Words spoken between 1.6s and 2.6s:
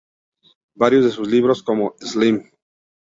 como "Slim.